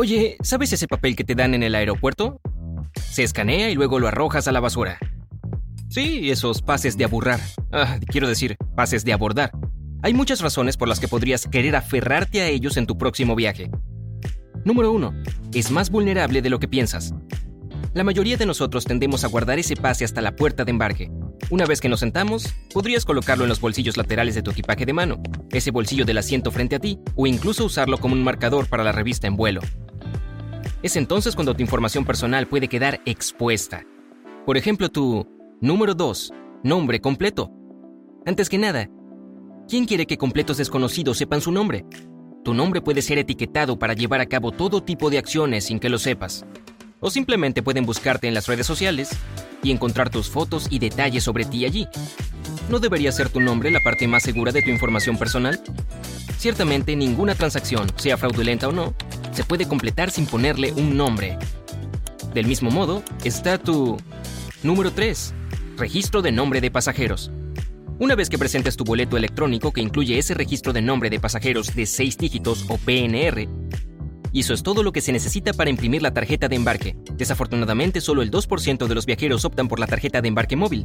Oye, 0.00 0.36
¿sabes 0.44 0.72
ese 0.72 0.86
papel 0.86 1.16
que 1.16 1.24
te 1.24 1.34
dan 1.34 1.54
en 1.54 1.64
el 1.64 1.74
aeropuerto? 1.74 2.40
Se 3.10 3.24
escanea 3.24 3.68
y 3.68 3.74
luego 3.74 3.98
lo 3.98 4.06
arrojas 4.06 4.46
a 4.46 4.52
la 4.52 4.60
basura. 4.60 4.96
Sí, 5.88 6.30
esos 6.30 6.62
pases 6.62 6.96
de 6.96 7.02
aburrar. 7.02 7.40
Ah, 7.72 7.98
quiero 8.06 8.28
decir, 8.28 8.56
pases 8.76 9.04
de 9.04 9.12
abordar. 9.12 9.50
Hay 10.04 10.14
muchas 10.14 10.40
razones 10.40 10.76
por 10.76 10.86
las 10.86 11.00
que 11.00 11.08
podrías 11.08 11.48
querer 11.48 11.74
aferrarte 11.74 12.42
a 12.42 12.46
ellos 12.46 12.76
en 12.76 12.86
tu 12.86 12.96
próximo 12.96 13.34
viaje. 13.34 13.72
Número 14.64 14.92
1. 14.92 15.12
Es 15.52 15.72
más 15.72 15.90
vulnerable 15.90 16.42
de 16.42 16.50
lo 16.50 16.60
que 16.60 16.68
piensas. 16.68 17.12
La 17.92 18.04
mayoría 18.04 18.36
de 18.36 18.46
nosotros 18.46 18.84
tendemos 18.84 19.24
a 19.24 19.28
guardar 19.28 19.58
ese 19.58 19.74
pase 19.74 20.04
hasta 20.04 20.22
la 20.22 20.36
puerta 20.36 20.64
de 20.64 20.70
embarque. 20.70 21.10
Una 21.50 21.66
vez 21.66 21.80
que 21.80 21.88
nos 21.88 21.98
sentamos, 21.98 22.54
podrías 22.72 23.04
colocarlo 23.04 23.46
en 23.46 23.48
los 23.48 23.60
bolsillos 23.60 23.96
laterales 23.96 24.36
de 24.36 24.42
tu 24.42 24.52
equipaje 24.52 24.86
de 24.86 24.92
mano, 24.92 25.20
ese 25.50 25.72
bolsillo 25.72 26.04
del 26.04 26.18
asiento 26.18 26.52
frente 26.52 26.76
a 26.76 26.78
ti, 26.78 27.00
o 27.16 27.26
incluso 27.26 27.64
usarlo 27.64 27.98
como 27.98 28.14
un 28.14 28.22
marcador 28.22 28.68
para 28.68 28.84
la 28.84 28.92
revista 28.92 29.26
en 29.26 29.34
vuelo. 29.34 29.60
Es 30.80 30.94
entonces 30.94 31.34
cuando 31.34 31.54
tu 31.54 31.62
información 31.62 32.04
personal 32.04 32.46
puede 32.46 32.68
quedar 32.68 33.00
expuesta. 33.04 33.84
Por 34.46 34.56
ejemplo, 34.56 34.88
tu 34.88 35.26
número 35.60 35.94
2, 35.94 36.32
nombre 36.62 37.00
completo. 37.00 37.50
Antes 38.24 38.48
que 38.48 38.58
nada, 38.58 38.88
¿quién 39.68 39.86
quiere 39.86 40.06
que 40.06 40.16
completos 40.16 40.56
desconocidos 40.56 41.18
sepan 41.18 41.40
su 41.40 41.50
nombre? 41.50 41.84
Tu 42.44 42.54
nombre 42.54 42.80
puede 42.80 43.02
ser 43.02 43.18
etiquetado 43.18 43.76
para 43.76 43.94
llevar 43.94 44.20
a 44.20 44.26
cabo 44.26 44.52
todo 44.52 44.80
tipo 44.80 45.10
de 45.10 45.18
acciones 45.18 45.64
sin 45.64 45.80
que 45.80 45.88
lo 45.88 45.98
sepas. 45.98 46.46
O 47.00 47.10
simplemente 47.10 47.60
pueden 47.60 47.84
buscarte 47.84 48.28
en 48.28 48.34
las 48.34 48.46
redes 48.46 48.66
sociales 48.66 49.10
y 49.64 49.72
encontrar 49.72 50.10
tus 50.10 50.30
fotos 50.30 50.68
y 50.70 50.78
detalles 50.78 51.24
sobre 51.24 51.44
ti 51.44 51.64
allí. 51.64 51.88
¿No 52.68 52.78
debería 52.78 53.10
ser 53.10 53.30
tu 53.30 53.40
nombre 53.40 53.72
la 53.72 53.80
parte 53.80 54.06
más 54.06 54.22
segura 54.22 54.52
de 54.52 54.62
tu 54.62 54.70
información 54.70 55.18
personal? 55.18 55.60
Ciertamente 56.38 56.94
ninguna 56.94 57.34
transacción, 57.34 57.88
sea 57.96 58.16
fraudulenta 58.16 58.68
o 58.68 58.72
no, 58.72 58.94
se 59.38 59.44
puede 59.44 59.68
completar 59.68 60.10
sin 60.10 60.26
ponerle 60.26 60.72
un 60.72 60.96
nombre. 60.96 61.38
Del 62.34 62.48
mismo 62.48 62.72
modo, 62.72 63.04
está 63.22 63.56
tu 63.56 63.96
número 64.64 64.90
3, 64.90 65.32
registro 65.76 66.22
de 66.22 66.32
nombre 66.32 66.60
de 66.60 66.72
pasajeros. 66.72 67.30
Una 68.00 68.16
vez 68.16 68.30
que 68.30 68.36
presentes 68.36 68.76
tu 68.76 68.82
boleto 68.82 69.16
electrónico 69.16 69.70
que 69.70 69.80
incluye 69.80 70.18
ese 70.18 70.34
registro 70.34 70.72
de 70.72 70.82
nombre 70.82 71.08
de 71.08 71.20
pasajeros 71.20 71.72
de 71.76 71.86
6 71.86 72.18
dígitos 72.18 72.64
o 72.68 72.78
PNR, 72.78 73.48
y 74.32 74.40
eso 74.40 74.54
es 74.54 74.64
todo 74.64 74.82
lo 74.82 74.90
que 74.90 75.00
se 75.00 75.12
necesita 75.12 75.52
para 75.52 75.70
imprimir 75.70 76.02
la 76.02 76.12
tarjeta 76.12 76.48
de 76.48 76.56
embarque. 76.56 76.96
Desafortunadamente, 77.14 78.00
solo 78.00 78.22
el 78.22 78.32
2% 78.32 78.88
de 78.88 78.94
los 78.96 79.06
viajeros 79.06 79.44
optan 79.44 79.68
por 79.68 79.78
la 79.78 79.86
tarjeta 79.86 80.20
de 80.20 80.26
embarque 80.26 80.56
móvil. 80.56 80.84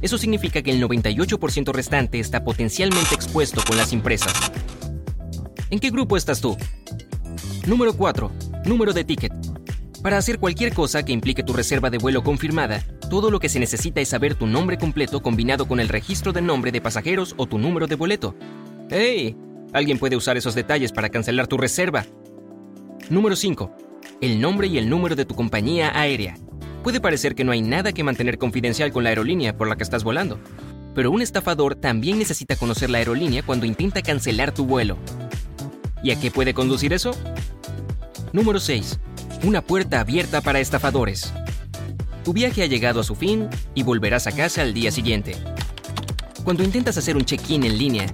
Eso 0.00 0.16
significa 0.16 0.62
que 0.62 0.70
el 0.70 0.80
98% 0.80 1.72
restante 1.72 2.20
está 2.20 2.44
potencialmente 2.44 3.16
expuesto 3.16 3.60
con 3.66 3.76
las 3.76 3.92
impresas. 3.92 4.32
¿En 5.70 5.80
qué 5.80 5.90
grupo 5.90 6.16
estás 6.16 6.40
tú? 6.40 6.56
Número 7.66 7.92
4. 7.92 8.30
Número 8.64 8.92
de 8.92 9.04
ticket. 9.04 9.32
Para 10.02 10.16
hacer 10.16 10.38
cualquier 10.38 10.72
cosa 10.72 11.04
que 11.04 11.12
implique 11.12 11.42
tu 11.42 11.52
reserva 11.52 11.90
de 11.90 11.98
vuelo 11.98 12.22
confirmada, 12.22 12.82
todo 13.10 13.30
lo 13.30 13.38
que 13.38 13.50
se 13.50 13.60
necesita 13.60 14.00
es 14.00 14.08
saber 14.08 14.34
tu 14.34 14.46
nombre 14.46 14.78
completo 14.78 15.20
combinado 15.20 15.68
con 15.68 15.78
el 15.78 15.90
registro 15.90 16.32
de 16.32 16.40
nombre 16.40 16.72
de 16.72 16.80
pasajeros 16.80 17.34
o 17.36 17.46
tu 17.46 17.58
número 17.58 17.86
de 17.86 17.96
boleto. 17.96 18.34
¡Hey! 18.90 19.36
Alguien 19.74 19.98
puede 19.98 20.16
usar 20.16 20.38
esos 20.38 20.54
detalles 20.54 20.90
para 20.90 21.10
cancelar 21.10 21.48
tu 21.48 21.58
reserva. 21.58 22.06
Número 23.10 23.36
5. 23.36 23.76
El 24.22 24.40
nombre 24.40 24.66
y 24.66 24.78
el 24.78 24.88
número 24.88 25.14
de 25.14 25.26
tu 25.26 25.34
compañía 25.34 25.92
aérea. 25.94 26.36
Puede 26.82 27.00
parecer 27.00 27.34
que 27.34 27.44
no 27.44 27.52
hay 27.52 27.60
nada 27.60 27.92
que 27.92 28.04
mantener 28.04 28.38
confidencial 28.38 28.90
con 28.90 29.04
la 29.04 29.10
aerolínea 29.10 29.56
por 29.56 29.68
la 29.68 29.76
que 29.76 29.82
estás 29.82 30.02
volando, 30.02 30.38
pero 30.94 31.10
un 31.10 31.20
estafador 31.20 31.74
también 31.74 32.18
necesita 32.18 32.56
conocer 32.56 32.88
la 32.88 32.98
aerolínea 32.98 33.42
cuando 33.42 33.66
intenta 33.66 34.00
cancelar 34.00 34.52
tu 34.52 34.64
vuelo. 34.64 34.96
¿Y 36.02 36.10
a 36.10 36.18
qué 36.18 36.30
puede 36.30 36.54
conducir 36.54 36.94
eso? 36.94 37.12
Número 38.32 38.60
6. 38.60 39.00
Una 39.42 39.60
puerta 39.60 39.98
abierta 39.98 40.40
para 40.40 40.60
estafadores. 40.60 41.32
Tu 42.24 42.32
viaje 42.32 42.62
ha 42.62 42.66
llegado 42.66 43.00
a 43.00 43.04
su 43.04 43.16
fin 43.16 43.48
y 43.74 43.82
volverás 43.82 44.28
a 44.28 44.32
casa 44.32 44.62
al 44.62 44.72
día 44.72 44.92
siguiente. 44.92 45.36
Cuando 46.44 46.62
intentas 46.62 46.96
hacer 46.96 47.16
un 47.16 47.24
check-in 47.24 47.64
en 47.64 47.76
línea, 47.76 48.06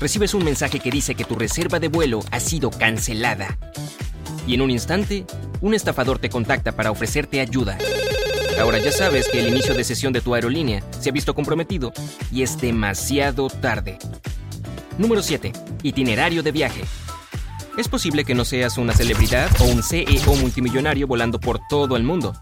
recibes 0.00 0.34
un 0.34 0.44
mensaje 0.44 0.80
que 0.80 0.90
dice 0.90 1.14
que 1.14 1.24
tu 1.24 1.36
reserva 1.36 1.78
de 1.78 1.86
vuelo 1.86 2.20
ha 2.32 2.40
sido 2.40 2.70
cancelada. 2.70 3.56
Y 4.46 4.54
en 4.54 4.62
un 4.62 4.72
instante, 4.72 5.24
un 5.60 5.72
estafador 5.72 6.18
te 6.18 6.30
contacta 6.30 6.72
para 6.72 6.90
ofrecerte 6.90 7.40
ayuda. 7.40 7.78
Ahora 8.60 8.78
ya 8.78 8.90
sabes 8.90 9.28
que 9.28 9.38
el 9.38 9.48
inicio 9.48 9.74
de 9.74 9.84
sesión 9.84 10.12
de 10.12 10.20
tu 10.20 10.34
aerolínea 10.34 10.82
se 10.98 11.10
ha 11.10 11.12
visto 11.12 11.34
comprometido 11.34 11.92
y 12.32 12.42
es 12.42 12.60
demasiado 12.60 13.48
tarde. 13.48 13.98
Número 14.98 15.22
7. 15.22 15.52
Itinerario 15.84 16.42
de 16.42 16.50
viaje. 16.50 16.82
Es 17.76 17.88
posible 17.88 18.24
que 18.24 18.36
no 18.36 18.44
seas 18.44 18.78
una 18.78 18.92
celebridad 18.92 19.50
o 19.60 19.64
un 19.64 19.82
CEO 19.82 20.36
multimillonario 20.40 21.08
volando 21.08 21.40
por 21.40 21.58
todo 21.68 21.96
el 21.96 22.04
mundo. 22.04 22.34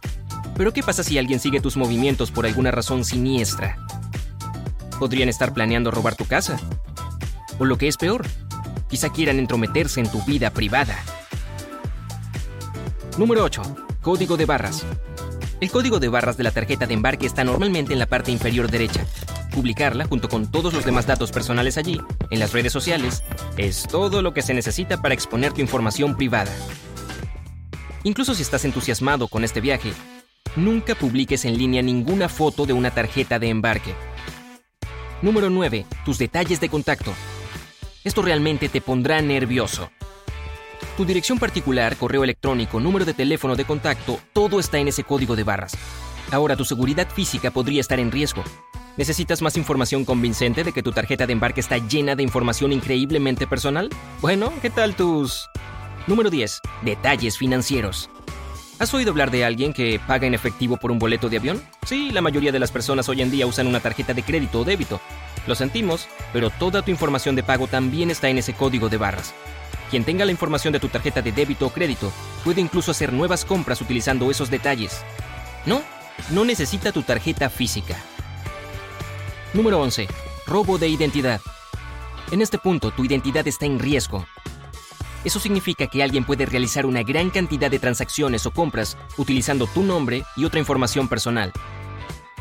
Pero 0.57 0.75
¿qué 0.75 0.83
pasa 0.83 1.03
si 1.03 1.17
alguien 1.17 1.41
sigue 1.41 1.61
tus 1.61 1.79
movimientos 1.79 2.31
por 2.31 2.45
alguna 2.45 2.71
razón 2.71 3.03
siniestra? 3.03 3.79
Podrían 4.99 5.31
estar 5.31 5.55
planeando 5.55 5.91
robar 5.91 6.17
tu 6.17 6.27
casa. 6.27 6.61
O 7.59 7.65
lo 7.65 7.79
que 7.79 7.89
es 7.89 7.97
peor, 7.97 8.27
quizá 8.91 9.09
quieran 9.09 9.39
entrometerse 9.39 10.01
en 10.01 10.11
tu 10.11 10.23
vida 10.25 10.51
privada. 10.51 10.99
Número 13.17 13.43
8. 13.43 13.63
Código 14.03 14.37
de 14.37 14.45
barras. 14.45 14.85
El 15.63 15.71
código 15.71 15.99
de 15.99 16.09
barras 16.09 16.37
de 16.37 16.45
la 16.45 16.51
tarjeta 16.51 16.87
de 16.87 16.93
embarque 16.93 17.25
está 17.25 17.43
normalmente 17.43 17.95
en 17.95 17.99
la 17.99 18.07
parte 18.07 18.33
inferior 18.33 18.71
derecha. 18.71 19.07
Publicarla, 19.55 20.07
junto 20.07 20.29
con 20.29 20.51
todos 20.51 20.73
los 20.73 20.85
demás 20.85 21.07
datos 21.07 21.31
personales 21.31 21.77
allí, 21.77 22.01
en 22.31 22.39
las 22.39 22.53
redes 22.53 22.73
sociales, 22.73 23.23
es 23.59 23.87
todo 23.87 24.23
lo 24.23 24.33
que 24.33 24.41
se 24.41 24.55
necesita 24.55 25.03
para 25.03 25.15
exponer 25.15 25.53
tu 25.53 25.61
información 25.61 26.17
privada. 26.17 26.51
Incluso 28.03 28.35
si 28.35 28.43
estás 28.43 28.65
entusiasmado 28.65 29.29
con 29.29 29.45
este 29.45 29.61
viaje, 29.61 29.93
nunca 30.57 30.95
publiques 30.95 31.45
en 31.45 31.59
línea 31.59 31.83
ninguna 31.83 32.29
foto 32.31 32.65
de 32.65 32.73
una 32.73 32.91
tarjeta 32.91 33.39
de 33.39 33.51
embarque. 33.51 33.95
Número 35.21 35.51
9. 35.51 35.87
Tus 36.05 36.19
detalles 36.19 36.59
de 36.61 36.69
contacto. 36.69 37.13
Esto 38.05 38.23
realmente 38.23 38.69
te 38.69 38.81
pondrá 38.81 39.21
nervioso. 39.21 39.91
Tu 40.97 41.05
dirección 41.05 41.39
particular, 41.39 41.97
correo 41.97 42.25
electrónico, 42.25 42.81
número 42.81 43.05
de 43.05 43.15
teléfono 43.15 43.55
de 43.55 43.65
contacto, 43.65 44.19
todo 44.33 44.59
está 44.59 44.79
en 44.79 44.89
ese 44.89 45.05
código 45.05 45.37
de 45.37 45.45
barras. 45.45 45.77
Ahora 46.31 46.57
tu 46.57 46.65
seguridad 46.65 47.09
física 47.09 47.51
podría 47.51 47.81
estar 47.81 48.01
en 48.01 48.11
riesgo. 48.11 48.43
¿Necesitas 48.97 49.41
más 49.41 49.57
información 49.57 50.05
convincente 50.05 50.65
de 50.65 50.73
que 50.73 50.83
tu 50.83 50.93
tarjeta 50.93 51.27
de 51.27 51.33
embarque 51.33 51.61
está 51.61 51.79
llena 51.79 52.15
de 52.15 52.23
información 52.23 52.73
increíblemente 52.73 53.47
personal? 53.47 53.89
Bueno, 54.21 54.53
¿qué 54.61 54.69
tal 54.69 54.95
tus... 54.95 55.49
Número 56.07 56.29
10. 56.29 56.61
Detalles 56.83 57.39
financieros. 57.39 58.11
¿Has 58.79 58.93
oído 58.93 59.13
hablar 59.13 59.31
de 59.31 59.47
alguien 59.47 59.73
que 59.73 59.99
paga 60.07 60.27
en 60.27 60.35
efectivo 60.35 60.77
por 60.77 60.91
un 60.91 60.99
boleto 60.99 61.31
de 61.31 61.39
avión? 61.39 61.63
Sí, 61.87 62.11
la 62.11 62.21
mayoría 62.21 62.53
de 62.53 62.59
las 62.59 62.71
personas 62.71 63.09
hoy 63.09 63.23
en 63.23 63.31
día 63.31 63.47
usan 63.47 63.67
una 63.67 63.81
tarjeta 63.81 64.13
de 64.13 64.25
crédito 64.25 64.61
o 64.61 64.65
débito. 64.65 65.01
Lo 65.47 65.55
sentimos, 65.55 66.09
pero 66.33 66.51
toda 66.51 66.83
tu 66.83 66.91
información 66.91 67.35
de 67.35 67.43
pago 67.43 67.69
también 67.69 68.11
está 68.11 68.29
en 68.29 68.39
ese 68.39 68.53
código 68.53 68.91
de 68.91 68.99
barras. 68.99 69.33
Quien 69.91 70.05
tenga 70.05 70.27
la 70.27 70.33
información 70.33 70.73
de 70.73 70.81
tu 70.81 70.89
tarjeta 70.89 71.23
de 71.23 71.33
débito 71.33 71.67
o 71.67 71.71
crédito 71.71 72.13
puede 72.45 72.61
incluso 72.61 72.91
hacer 72.91 73.13
nuevas 73.13 73.45
compras 73.47 73.81
utilizando 73.81 74.31
esos 74.31 74.51
detalles. 74.51 75.03
No, 75.65 75.83
no 76.31 76.45
necesita 76.45 76.93
tu 76.93 77.03
tarjeta 77.03 77.49
física. 77.49 77.97
Número 79.55 79.83
11. 79.83 80.09
Robo 80.47 80.79
de 80.79 80.89
identidad. 80.89 81.43
En 82.31 82.41
este 82.41 82.57
punto, 82.57 82.91
tu 82.91 83.05
identidad 83.05 83.47
está 83.47 83.67
en 83.67 83.79
riesgo. 83.79 84.25
Eso 85.25 85.39
significa 85.39 85.89
que 85.89 86.03
alguien 86.03 86.25
puede 86.25 86.47
realizar 86.47 86.87
una 86.87 87.03
gran 87.03 87.29
cantidad 87.29 87.71
de 87.71 87.79
transacciones 87.79 88.47
o 88.47 88.51
compras 88.51 88.97
utilizando 89.19 89.67
tu 89.67 89.83
nombre 89.83 90.25
y 90.37 90.47
otra 90.47 90.59
información 90.59 91.07
personal. 91.07 91.53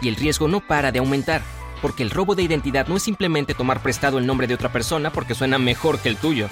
Y 0.02 0.08
el 0.08 0.16
riesgo 0.16 0.48
no 0.48 0.62
para 0.62 0.94
de 0.94 1.00
aumentar, 1.00 1.42
porque 1.82 2.02
el 2.02 2.12
robo 2.12 2.34
de 2.34 2.44
identidad 2.44 2.88
no 2.88 2.96
es 2.96 3.04
simplemente 3.04 3.54
tomar 3.54 3.84
prestado 3.84 4.18
el 4.18 4.26
nombre 4.26 4.48
de 4.48 4.54
otra 4.54 4.72
persona 4.72 5.12
porque 5.12 5.36
suena 5.36 5.58
mejor 5.58 6.00
que 6.00 6.08
el 6.08 6.16
tuyo. 6.16 6.48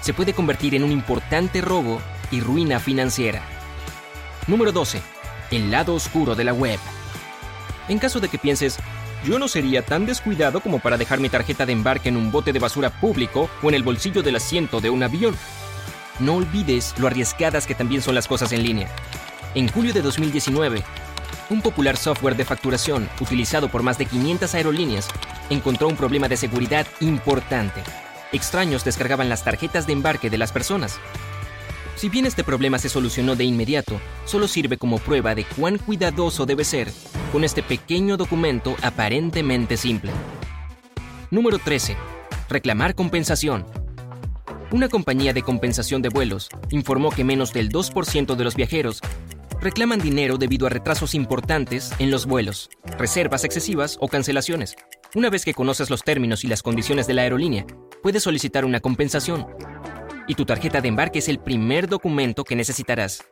Se 0.00 0.12
puede 0.12 0.34
convertir 0.34 0.74
en 0.74 0.82
un 0.82 0.90
importante 0.90 1.60
robo 1.60 2.00
y 2.32 2.40
ruina 2.40 2.80
financiera. 2.80 3.42
Número 4.48 4.72
12. 4.72 5.00
El 5.52 5.70
lado 5.70 5.94
oscuro 5.94 6.34
de 6.34 6.42
la 6.42 6.52
web. 6.52 6.80
En 7.88 7.98
caso 7.98 8.20
de 8.20 8.28
que 8.28 8.38
pienses, 8.38 8.78
yo 9.24 9.38
no 9.38 9.48
sería 9.48 9.82
tan 9.82 10.06
descuidado 10.06 10.60
como 10.60 10.78
para 10.78 10.96
dejar 10.96 11.20
mi 11.20 11.28
tarjeta 11.28 11.66
de 11.66 11.72
embarque 11.72 12.08
en 12.08 12.16
un 12.16 12.32
bote 12.32 12.52
de 12.52 12.58
basura 12.58 12.90
público 12.90 13.50
o 13.62 13.68
en 13.68 13.74
el 13.74 13.82
bolsillo 13.82 14.22
del 14.22 14.36
asiento 14.36 14.80
de 14.80 14.90
un 14.90 15.02
avión. 15.02 15.36
No 16.18 16.36
olvides 16.36 16.94
lo 16.98 17.06
arriesgadas 17.06 17.66
que 17.66 17.74
también 17.74 18.02
son 18.02 18.14
las 18.14 18.28
cosas 18.28 18.52
en 18.52 18.62
línea. 18.62 18.88
En 19.54 19.68
julio 19.68 19.92
de 19.92 20.02
2019, 20.02 20.82
un 21.50 21.62
popular 21.62 21.96
software 21.96 22.36
de 22.36 22.44
facturación 22.44 23.08
utilizado 23.20 23.68
por 23.68 23.82
más 23.82 23.98
de 23.98 24.06
500 24.06 24.54
aerolíneas 24.54 25.08
encontró 25.50 25.88
un 25.88 25.96
problema 25.96 26.28
de 26.28 26.36
seguridad 26.36 26.86
importante. 27.00 27.82
Extraños 28.32 28.84
descargaban 28.84 29.28
las 29.28 29.42
tarjetas 29.42 29.86
de 29.86 29.92
embarque 29.92 30.30
de 30.30 30.38
las 30.38 30.52
personas. 30.52 31.00
Si 31.96 32.08
bien 32.08 32.26
este 32.26 32.44
problema 32.44 32.78
se 32.78 32.88
solucionó 32.88 33.36
de 33.36 33.44
inmediato, 33.44 34.00
solo 34.24 34.48
sirve 34.48 34.78
como 34.78 34.98
prueba 34.98 35.34
de 35.34 35.44
cuán 35.44 35.78
cuidadoso 35.78 36.46
debe 36.46 36.64
ser 36.64 36.90
con 37.32 37.44
este 37.44 37.62
pequeño 37.62 38.16
documento 38.16 38.76
aparentemente 38.82 39.76
simple. 39.76 40.10
Número 41.30 41.58
13. 41.58 41.96
Reclamar 42.48 42.94
compensación. 42.94 43.66
Una 44.72 44.88
compañía 44.88 45.32
de 45.32 45.42
compensación 45.42 46.00
de 46.00 46.08
vuelos 46.08 46.48
informó 46.70 47.10
que 47.10 47.24
menos 47.24 47.52
del 47.52 47.70
2% 47.70 48.34
de 48.34 48.44
los 48.44 48.54
viajeros 48.54 49.00
reclaman 49.60 50.00
dinero 50.00 50.38
debido 50.38 50.66
a 50.66 50.70
retrasos 50.70 51.14
importantes 51.14 51.92
en 51.98 52.10
los 52.10 52.26
vuelos, 52.26 52.70
reservas 52.98 53.44
excesivas 53.44 53.98
o 54.00 54.08
cancelaciones. 54.08 54.76
Una 55.14 55.28
vez 55.28 55.44
que 55.44 55.54
conoces 55.54 55.90
los 55.90 56.02
términos 56.02 56.44
y 56.44 56.46
las 56.48 56.62
condiciones 56.62 57.06
de 57.06 57.14
la 57.14 57.22
aerolínea, 57.22 57.66
puedes 58.02 58.22
solicitar 58.22 58.64
una 58.64 58.80
compensación. 58.80 59.46
Y 60.30 60.36
tu 60.36 60.44
tarjeta 60.44 60.80
de 60.80 60.86
embarque 60.86 61.18
es 61.18 61.28
el 61.28 61.40
primer 61.40 61.88
documento 61.88 62.44
que 62.44 62.54
necesitarás. 62.54 63.24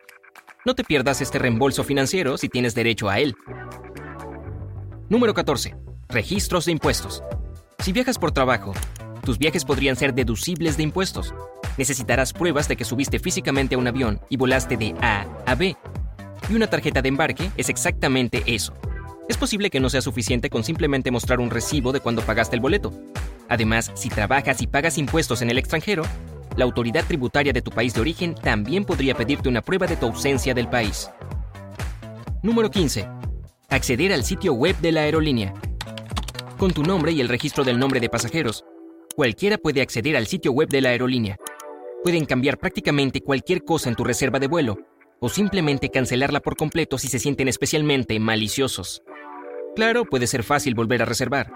No 0.67 0.75
te 0.75 0.83
pierdas 0.83 1.21
este 1.21 1.39
reembolso 1.39 1.85
financiero 1.85 2.37
si 2.37 2.49
tienes 2.49 2.75
derecho 2.75 3.09
a 3.09 3.21
él. 3.21 3.37
Número 5.09 5.33
14. 5.33 5.77
Registros 6.09 6.65
de 6.65 6.73
impuestos. 6.73 7.23
Si 7.79 7.93
viajas 7.93 8.19
por 8.19 8.33
trabajo, 8.33 8.73
tus 9.23 9.39
viajes 9.39 9.65
podrían 9.65 9.95
ser 9.95 10.13
deducibles 10.13 10.77
de 10.77 10.83
impuestos. 10.83 11.33
Necesitarás 11.77 12.33
pruebas 12.33 12.67
de 12.67 12.75
que 12.75 12.85
subiste 12.85 13.21
físicamente 13.21 13.77
a 13.77 13.79
un 13.79 13.87
avión 13.87 14.21
y 14.29 14.37
volaste 14.37 14.77
de 14.77 14.97
A 15.01 15.25
a 15.47 15.55
B. 15.55 15.77
Y 16.51 16.55
una 16.57 16.67
tarjeta 16.67 17.01
de 17.01 17.11
embarque 17.11 17.53
es 17.57 17.69
exactamente 17.69 18.43
eso. 18.45 18.75
Es 19.29 19.37
posible 19.37 19.71
que 19.71 19.79
no 19.79 19.89
sea 19.89 20.03
suficiente 20.03 20.51
con 20.51 20.65
simplemente 20.65 21.13
mostrar 21.13 21.39
un 21.39 21.51
recibo 21.51 21.93
de 21.93 22.01
cuando 22.01 22.23
pagaste 22.23 22.57
el 22.57 22.61
boleto. 22.61 22.93
Además, 23.49 23.93
si 23.95 24.09
trabajas 24.09 24.61
y 24.63 24.67
pagas 24.67 24.99
impuestos 24.99 25.43
en 25.43 25.51
el 25.51 25.59
extranjero, 25.59 26.03
la 26.59 26.65
autoridad 26.65 27.07
tributaria 27.07 27.53
de 27.53 27.63
tu 27.63 27.71
país 27.71 27.95
de 27.95 28.01
origen 28.01 28.35
también 28.35 28.85
podría 28.85 29.15
pedirte 29.15 29.49
una 29.49 29.63
prueba 29.63 29.87
de 29.87 29.97
tu 29.97 30.07
ausencia 30.07 30.55
del 30.55 30.69
país. 30.69 31.09
Número 32.43 32.69
15. 32.69 33.09
Acceder 33.69 34.13
al 34.13 34.25
sitio 34.25 34.55
web 34.55 34.77
de 34.81 34.91
la 34.91 35.03
aerolínea. 35.03 35.55
Con 36.59 36.73
tu 36.73 36.83
nombre 36.83 37.13
y 37.13 37.21
el 37.21 37.29
registro 37.29 37.63
del 37.63 37.79
nombre 37.79 38.01
de 38.01 38.09
pasajeros, 38.09 38.65
cualquiera 39.15 39.57
puede 39.57 39.83
acceder 39.83 40.17
al 40.17 40.27
sitio 40.27 40.51
web 40.51 40.69
de 40.69 40.81
la 40.81 40.89
aerolínea. 40.89 41.37
Pueden 42.03 42.25
cambiar 42.25 42.59
prácticamente 42.59 43.21
cualquier 43.21 43.63
cosa 43.63 43.89
en 43.89 43.95
tu 43.95 44.03
reserva 44.03 44.41
de 44.41 44.49
vuelo, 44.49 44.79
o 45.21 45.29
simplemente 45.29 45.91
cancelarla 45.91 46.41
por 46.41 46.57
completo 46.57 46.99
si 46.99 47.07
se 47.07 47.21
sienten 47.21 47.47
especialmente 47.47 48.19
maliciosos. 48.19 49.05
Claro, 49.77 50.05
puede 50.05 50.27
ser 50.27 50.43
fácil 50.43 50.75
volver 50.75 51.03
a 51.03 51.05
reservar, 51.05 51.53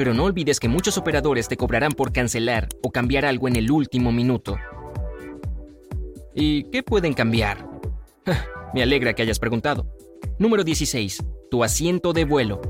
pero 0.00 0.14
no 0.14 0.24
olvides 0.24 0.58
que 0.60 0.66
muchos 0.66 0.96
operadores 0.96 1.46
te 1.46 1.58
cobrarán 1.58 1.92
por 1.92 2.10
cancelar 2.10 2.68
o 2.82 2.90
cambiar 2.90 3.26
algo 3.26 3.48
en 3.48 3.56
el 3.56 3.70
último 3.70 4.12
minuto. 4.12 4.56
¿Y 6.34 6.64
qué 6.70 6.82
pueden 6.82 7.12
cambiar? 7.12 7.68
Me 8.72 8.82
alegra 8.82 9.12
que 9.12 9.20
hayas 9.20 9.38
preguntado. 9.38 9.94
Número 10.38 10.64
16. 10.64 11.22
Tu 11.50 11.62
asiento 11.62 12.14
de 12.14 12.24
vuelo. 12.24 12.62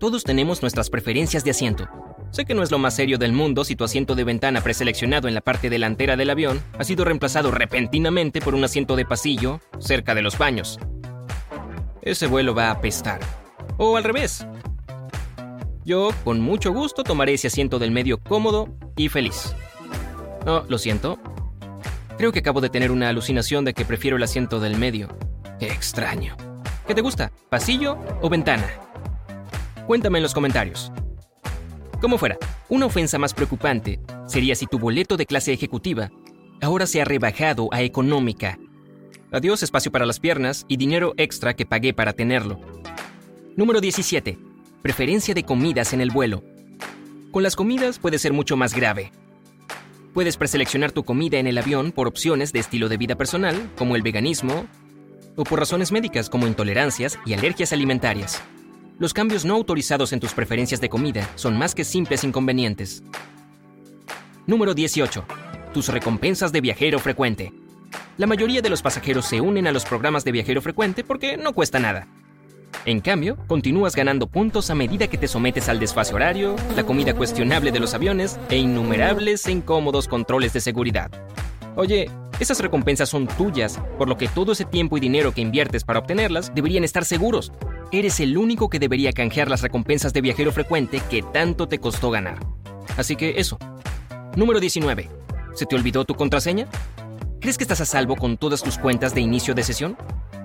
Todos 0.00 0.24
tenemos 0.24 0.60
nuestras 0.60 0.90
preferencias 0.90 1.44
de 1.44 1.52
asiento. 1.52 1.88
Sé 2.32 2.44
que 2.44 2.54
no 2.54 2.64
es 2.64 2.72
lo 2.72 2.80
más 2.80 2.96
serio 2.96 3.16
del 3.16 3.32
mundo 3.32 3.62
si 3.62 3.76
tu 3.76 3.84
asiento 3.84 4.16
de 4.16 4.24
ventana 4.24 4.60
preseleccionado 4.60 5.28
en 5.28 5.34
la 5.34 5.42
parte 5.42 5.70
delantera 5.70 6.16
del 6.16 6.30
avión 6.30 6.60
ha 6.80 6.82
sido 6.82 7.04
reemplazado 7.04 7.52
repentinamente 7.52 8.40
por 8.40 8.56
un 8.56 8.64
asiento 8.64 8.96
de 8.96 9.04
pasillo 9.04 9.60
cerca 9.78 10.16
de 10.16 10.22
los 10.22 10.36
baños. 10.36 10.80
Ese 12.02 12.26
vuelo 12.26 12.56
va 12.56 12.70
a 12.70 12.72
apestar. 12.72 13.20
O 13.76 13.96
al 13.96 14.02
revés. 14.02 14.44
Yo, 15.86 16.10
con 16.24 16.40
mucho 16.40 16.72
gusto, 16.72 17.04
tomaré 17.04 17.34
ese 17.34 17.46
asiento 17.46 17.78
del 17.78 17.92
medio 17.92 18.18
cómodo 18.18 18.76
y 18.96 19.08
feliz. 19.08 19.54
No, 20.44 20.64
lo 20.68 20.78
siento. 20.78 21.16
Creo 22.18 22.32
que 22.32 22.40
acabo 22.40 22.60
de 22.60 22.70
tener 22.70 22.90
una 22.90 23.08
alucinación 23.08 23.64
de 23.64 23.72
que 23.72 23.84
prefiero 23.84 24.16
el 24.16 24.22
asiento 24.24 24.58
del 24.58 24.76
medio. 24.76 25.16
Qué 25.60 25.68
extraño. 25.68 26.36
¿Qué 26.88 26.94
te 26.96 27.02
gusta? 27.02 27.30
¿Pasillo 27.48 27.98
o 28.20 28.28
ventana? 28.28 28.68
Cuéntame 29.86 30.18
en 30.18 30.24
los 30.24 30.34
comentarios. 30.34 30.90
Como 32.00 32.18
fuera, 32.18 32.36
una 32.68 32.86
ofensa 32.86 33.16
más 33.16 33.32
preocupante 33.32 34.00
sería 34.26 34.56
si 34.56 34.66
tu 34.66 34.80
boleto 34.80 35.16
de 35.16 35.26
clase 35.26 35.52
ejecutiva 35.52 36.10
ahora 36.60 36.88
se 36.88 37.00
ha 37.00 37.04
rebajado 37.04 37.68
a 37.70 37.82
económica. 37.82 38.58
Adiós 39.30 39.62
espacio 39.62 39.92
para 39.92 40.04
las 40.04 40.18
piernas 40.18 40.64
y 40.66 40.78
dinero 40.78 41.14
extra 41.16 41.54
que 41.54 41.64
pagué 41.64 41.94
para 41.94 42.12
tenerlo. 42.12 42.60
Número 43.54 43.80
17. 43.80 44.45
Preferencia 44.86 45.34
de 45.34 45.42
comidas 45.42 45.92
en 45.94 46.00
el 46.00 46.12
vuelo. 46.12 46.44
Con 47.32 47.42
las 47.42 47.56
comidas 47.56 47.98
puede 47.98 48.20
ser 48.20 48.32
mucho 48.32 48.56
más 48.56 48.72
grave. 48.72 49.10
Puedes 50.14 50.36
preseleccionar 50.36 50.92
tu 50.92 51.02
comida 51.02 51.38
en 51.38 51.48
el 51.48 51.58
avión 51.58 51.90
por 51.90 52.06
opciones 52.06 52.52
de 52.52 52.60
estilo 52.60 52.88
de 52.88 52.96
vida 52.96 53.16
personal, 53.16 53.68
como 53.76 53.96
el 53.96 54.02
veganismo, 54.02 54.68
o 55.34 55.42
por 55.42 55.58
razones 55.58 55.90
médicas 55.90 56.30
como 56.30 56.46
intolerancias 56.46 57.18
y 57.26 57.34
alergias 57.34 57.72
alimentarias. 57.72 58.40
Los 59.00 59.12
cambios 59.12 59.44
no 59.44 59.56
autorizados 59.56 60.12
en 60.12 60.20
tus 60.20 60.34
preferencias 60.34 60.80
de 60.80 60.88
comida 60.88 61.28
son 61.34 61.58
más 61.58 61.74
que 61.74 61.82
simples 61.82 62.22
inconvenientes. 62.22 63.02
Número 64.46 64.72
18. 64.72 65.24
Tus 65.74 65.88
recompensas 65.88 66.52
de 66.52 66.60
viajero 66.60 67.00
frecuente. 67.00 67.52
La 68.18 68.28
mayoría 68.28 68.62
de 68.62 68.70
los 68.70 68.82
pasajeros 68.82 69.26
se 69.26 69.40
unen 69.40 69.66
a 69.66 69.72
los 69.72 69.84
programas 69.84 70.22
de 70.22 70.30
viajero 70.30 70.62
frecuente 70.62 71.02
porque 71.02 71.36
no 71.36 71.54
cuesta 71.54 71.80
nada. 71.80 72.06
En 72.84 73.00
cambio, 73.00 73.36
continúas 73.48 73.96
ganando 73.96 74.28
puntos 74.28 74.70
a 74.70 74.74
medida 74.74 75.08
que 75.08 75.18
te 75.18 75.26
sometes 75.26 75.68
al 75.68 75.80
desfase 75.80 76.14
horario, 76.14 76.54
la 76.76 76.84
comida 76.84 77.14
cuestionable 77.14 77.72
de 77.72 77.80
los 77.80 77.94
aviones 77.94 78.38
e 78.48 78.58
innumerables 78.58 79.46
e 79.46 79.52
incómodos 79.52 80.06
controles 80.06 80.52
de 80.52 80.60
seguridad. 80.60 81.10
Oye, 81.74 82.08
esas 82.38 82.60
recompensas 82.60 83.08
son 83.08 83.26
tuyas, 83.26 83.80
por 83.98 84.08
lo 84.08 84.16
que 84.16 84.28
todo 84.28 84.52
ese 84.52 84.64
tiempo 84.64 84.96
y 84.96 85.00
dinero 85.00 85.32
que 85.32 85.40
inviertes 85.40 85.84
para 85.84 85.98
obtenerlas 85.98 86.54
deberían 86.54 86.84
estar 86.84 87.04
seguros. 87.04 87.50
Eres 87.92 88.20
el 88.20 88.36
único 88.36 88.68
que 88.68 88.78
debería 88.78 89.12
canjear 89.12 89.48
las 89.48 89.62
recompensas 89.62 90.12
de 90.12 90.20
viajero 90.20 90.52
frecuente 90.52 91.00
que 91.10 91.22
tanto 91.22 91.66
te 91.66 91.78
costó 91.78 92.10
ganar. 92.10 92.38
Así 92.96 93.16
que 93.16 93.34
eso. 93.38 93.58
Número 94.36 94.60
19. 94.60 95.08
¿Se 95.54 95.66
te 95.66 95.76
olvidó 95.76 96.04
tu 96.04 96.14
contraseña? 96.14 96.68
¿Crees 97.40 97.58
que 97.58 97.64
estás 97.64 97.80
a 97.80 97.86
salvo 97.86 98.16
con 98.16 98.36
todas 98.36 98.62
tus 98.62 98.78
cuentas 98.78 99.14
de 99.14 99.22
inicio 99.22 99.54
de 99.54 99.62
sesión? 99.62 99.96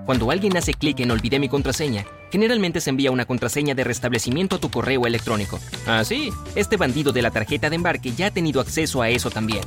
Cuando 0.04 0.32
alguien 0.32 0.56
hace 0.56 0.74
clic 0.74 0.98
en 0.98 1.12
Olvidé 1.12 1.38
mi 1.38 1.48
contraseña, 1.48 2.04
generalmente 2.32 2.80
se 2.80 2.90
envía 2.90 3.12
una 3.12 3.24
contraseña 3.24 3.74
de 3.74 3.84
restablecimiento 3.84 4.56
a 4.56 4.58
tu 4.58 4.68
correo 4.68 5.06
electrónico. 5.06 5.60
Ah, 5.86 6.02
sí, 6.04 6.30
este 6.56 6.76
bandido 6.76 7.12
de 7.12 7.22
la 7.22 7.30
tarjeta 7.30 7.70
de 7.70 7.76
embarque 7.76 8.12
ya 8.12 8.26
ha 8.26 8.30
tenido 8.32 8.60
acceso 8.60 9.00
a 9.00 9.10
eso 9.10 9.30
también. 9.30 9.62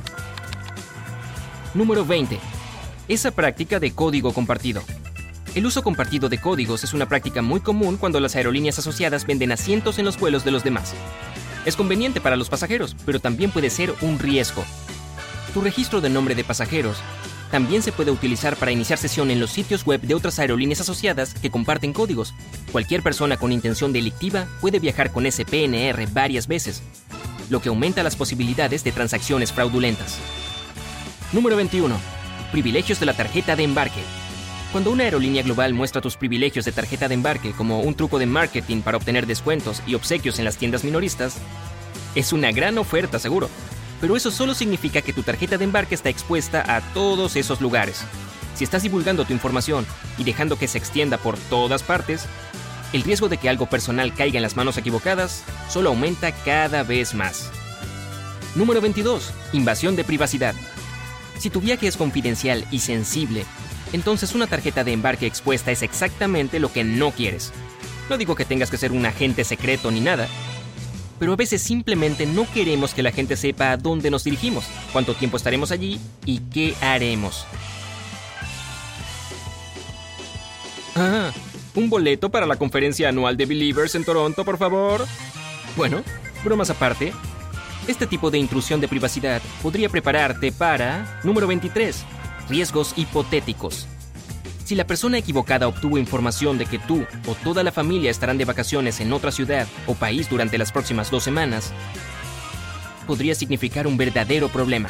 Número 1.72 2.04
20. 2.04 2.38
Esa 3.08 3.30
práctica 3.30 3.80
de 3.80 3.92
código 3.92 4.34
compartido. 4.34 4.82
El 5.54 5.64
uso 5.64 5.82
compartido 5.82 6.28
de 6.28 6.38
códigos 6.38 6.84
es 6.84 6.92
una 6.92 7.08
práctica 7.08 7.40
muy 7.40 7.60
común 7.60 7.96
cuando 7.96 8.20
las 8.20 8.36
aerolíneas 8.36 8.78
asociadas 8.78 9.26
venden 9.26 9.52
asientos 9.52 9.98
en 9.98 10.04
los 10.04 10.18
vuelos 10.18 10.44
de 10.44 10.50
los 10.50 10.62
demás. 10.62 10.92
Es 11.64 11.76
conveniente 11.76 12.20
para 12.20 12.36
los 12.36 12.50
pasajeros, 12.50 12.94
pero 13.06 13.20
también 13.20 13.50
puede 13.50 13.70
ser 13.70 13.94
un 14.02 14.18
riesgo. 14.18 14.64
Tu 15.54 15.62
registro 15.62 16.02
de 16.02 16.10
nombre 16.10 16.34
de 16.34 16.44
pasajeros 16.44 16.98
también 17.50 17.82
se 17.82 17.92
puede 17.92 18.10
utilizar 18.10 18.56
para 18.56 18.72
iniciar 18.72 18.98
sesión 18.98 19.30
en 19.30 19.40
los 19.40 19.50
sitios 19.50 19.84
web 19.84 20.00
de 20.00 20.14
otras 20.14 20.38
aerolíneas 20.38 20.80
asociadas 20.80 21.34
que 21.34 21.50
comparten 21.50 21.92
códigos. 21.92 22.34
Cualquier 22.72 23.02
persona 23.02 23.36
con 23.36 23.52
intención 23.52 23.92
delictiva 23.92 24.46
puede 24.60 24.78
viajar 24.78 25.12
con 25.12 25.26
ese 25.26 25.44
PNR 25.44 26.06
varias 26.12 26.48
veces, 26.48 26.82
lo 27.48 27.60
que 27.60 27.68
aumenta 27.68 28.02
las 28.02 28.16
posibilidades 28.16 28.82
de 28.82 28.92
transacciones 28.92 29.52
fraudulentas. 29.52 30.18
Número 31.32 31.56
21. 31.56 31.96
Privilegios 32.52 33.00
de 33.00 33.06
la 33.06 33.14
tarjeta 33.14 33.56
de 33.56 33.64
embarque. 33.64 34.00
Cuando 34.72 34.90
una 34.90 35.04
aerolínea 35.04 35.42
global 35.42 35.72
muestra 35.72 36.00
tus 36.00 36.16
privilegios 36.16 36.64
de 36.64 36.72
tarjeta 36.72 37.08
de 37.08 37.14
embarque 37.14 37.52
como 37.52 37.80
un 37.80 37.94
truco 37.94 38.18
de 38.18 38.26
marketing 38.26 38.82
para 38.82 38.96
obtener 38.96 39.26
descuentos 39.26 39.82
y 39.86 39.94
obsequios 39.94 40.38
en 40.38 40.44
las 40.44 40.56
tiendas 40.56 40.84
minoristas, 40.84 41.36
es 42.14 42.32
una 42.32 42.50
gran 42.50 42.76
oferta 42.78 43.18
seguro 43.18 43.48
pero 44.00 44.16
eso 44.16 44.30
solo 44.30 44.54
significa 44.54 45.02
que 45.02 45.12
tu 45.12 45.22
tarjeta 45.22 45.58
de 45.58 45.64
embarque 45.64 45.94
está 45.94 46.08
expuesta 46.08 46.64
a 46.66 46.80
todos 46.92 47.36
esos 47.36 47.60
lugares. 47.60 48.02
Si 48.54 48.64
estás 48.64 48.82
divulgando 48.82 49.24
tu 49.24 49.32
información 49.32 49.86
y 50.18 50.24
dejando 50.24 50.58
que 50.58 50.68
se 50.68 50.78
extienda 50.78 51.18
por 51.18 51.36
todas 51.38 51.82
partes, 51.82 52.26
el 52.92 53.02
riesgo 53.02 53.28
de 53.28 53.36
que 53.36 53.48
algo 53.48 53.66
personal 53.66 54.14
caiga 54.14 54.38
en 54.38 54.42
las 54.42 54.56
manos 54.56 54.78
equivocadas 54.78 55.44
solo 55.68 55.90
aumenta 55.90 56.32
cada 56.32 56.82
vez 56.82 57.14
más. 57.14 57.50
Número 58.54 58.80
22. 58.80 59.32
Invasión 59.52 59.96
de 59.96 60.04
privacidad. 60.04 60.54
Si 61.38 61.50
tu 61.50 61.60
viaje 61.60 61.86
es 61.86 61.98
confidencial 61.98 62.66
y 62.70 62.78
sensible, 62.78 63.44
entonces 63.92 64.34
una 64.34 64.46
tarjeta 64.46 64.84
de 64.84 64.92
embarque 64.92 65.26
expuesta 65.26 65.70
es 65.70 65.82
exactamente 65.82 66.58
lo 66.58 66.72
que 66.72 66.82
no 66.82 67.10
quieres. 67.10 67.52
No 68.08 68.16
digo 68.16 68.34
que 68.34 68.44
tengas 68.44 68.70
que 68.70 68.78
ser 68.78 68.92
un 68.92 69.04
agente 69.04 69.44
secreto 69.44 69.90
ni 69.90 70.00
nada, 70.00 70.28
pero 71.18 71.32
a 71.32 71.36
veces 71.36 71.62
simplemente 71.62 72.26
no 72.26 72.46
queremos 72.52 72.94
que 72.94 73.02
la 73.02 73.12
gente 73.12 73.36
sepa 73.36 73.72
a 73.72 73.76
dónde 73.76 74.10
nos 74.10 74.24
dirigimos, 74.24 74.64
cuánto 74.92 75.14
tiempo 75.14 75.36
estaremos 75.36 75.70
allí 75.70 76.00
y 76.24 76.38
qué 76.38 76.74
haremos. 76.80 77.46
Ah, 80.94 81.30
un 81.74 81.90
boleto 81.90 82.30
para 82.30 82.46
la 82.46 82.56
conferencia 82.56 83.08
anual 83.08 83.36
de 83.36 83.46
Believers 83.46 83.94
en 83.94 84.04
Toronto, 84.04 84.44
por 84.44 84.58
favor. 84.58 85.06
Bueno, 85.76 86.02
bromas 86.42 86.70
aparte, 86.70 87.12
este 87.86 88.06
tipo 88.06 88.30
de 88.30 88.38
intrusión 88.38 88.80
de 88.80 88.88
privacidad 88.88 89.42
podría 89.62 89.88
prepararte 89.88 90.52
para, 90.52 91.20
número 91.22 91.46
23, 91.46 92.04
riesgos 92.48 92.94
hipotéticos. 92.96 93.86
Si 94.66 94.74
la 94.74 94.84
persona 94.84 95.16
equivocada 95.16 95.68
obtuvo 95.68 95.96
información 95.96 96.58
de 96.58 96.66
que 96.66 96.80
tú 96.80 97.06
o 97.28 97.36
toda 97.36 97.62
la 97.62 97.70
familia 97.70 98.10
estarán 98.10 98.36
de 98.36 98.44
vacaciones 98.44 98.98
en 98.98 99.12
otra 99.12 99.30
ciudad 99.30 99.68
o 99.86 99.94
país 99.94 100.28
durante 100.28 100.58
las 100.58 100.72
próximas 100.72 101.08
dos 101.08 101.22
semanas, 101.22 101.72
podría 103.06 103.36
significar 103.36 103.86
un 103.86 103.96
verdadero 103.96 104.48
problema. 104.48 104.88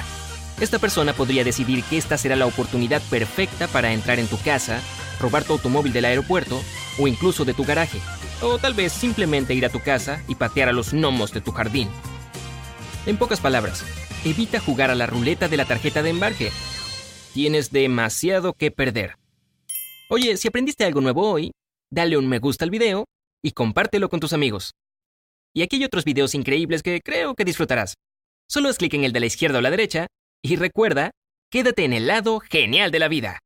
Esta 0.63 0.79
persona 0.79 1.13
podría 1.13 1.45
decidir 1.45 1.85
que 1.85 1.99
esta 1.99 2.17
será 2.17 2.37
la 2.37 2.47
oportunidad 2.47 3.03
perfecta 3.11 3.69
para 3.69 3.93
entrar 3.93 4.19
en 4.19 4.29
tu 4.29 4.39
casa, 4.39 4.81
robar 5.21 5.45
tu 5.45 5.53
automóvil 5.53 5.93
del 5.93 6.07
aeropuerto 6.07 6.59
o 6.99 7.07
incluso 7.07 7.45
de 7.45 7.53
tu 7.53 7.67
garaje. 7.67 8.01
O 8.41 8.57
tal 8.57 8.73
vez 8.73 8.95
simplemente 8.95 9.53
ir 9.53 9.67
a 9.67 9.71
tu 9.71 9.81
casa 9.81 10.23
y 10.27 10.37
patear 10.37 10.71
a 10.71 10.73
los 10.73 10.95
gnomos 10.95 11.35
de 11.35 11.43
tu 11.43 11.53
jardín. 11.53 11.91
En 13.05 13.19
pocas 13.19 13.41
palabras, 13.41 13.85
evita 14.25 14.59
jugar 14.59 14.91
a 14.91 14.95
la 14.95 15.05
ruleta 15.05 15.49
de 15.49 15.59
la 15.59 15.67
tarjeta 15.67 16.03
de 16.03 16.09
embarque. 16.09 16.51
Tienes 17.35 17.73
demasiado 17.73 18.55
que 18.55 18.71
perder. 18.71 19.19
Oye, 20.09 20.37
si 20.37 20.47
aprendiste 20.47 20.85
algo 20.85 21.01
nuevo 21.01 21.29
hoy, 21.29 21.51
dale 21.91 22.17
un 22.17 22.29
me 22.29 22.39
gusta 22.39 22.65
al 22.65 22.71
video 22.71 23.07
y 23.43 23.51
compártelo 23.51 24.09
con 24.09 24.21
tus 24.21 24.33
amigos. 24.33 24.71
Y 25.53 25.63
aquí 25.63 25.77
hay 25.77 25.85
otros 25.85 26.05
videos 26.05 26.35
increíbles 26.37 26.85
que 26.85 27.01
creo 27.01 27.35
que 27.35 27.45
disfrutarás. 27.45 27.95
Solo 28.49 28.69
haz 28.69 28.79
clic 28.79 28.95
en 28.95 29.03
el 29.03 29.13
de 29.13 29.19
la 29.19 29.27
izquierda 29.27 29.59
o 29.59 29.63
la 29.63 29.71
derecha 29.71 30.07
y 30.45 30.55
recuerda, 30.55 31.11
quédate 31.51 31.85
en 31.85 31.93
el 31.93 32.07
lado 32.07 32.39
genial 32.39 32.93
de 32.93 32.99
la 33.01 33.09
vida. 33.09 33.41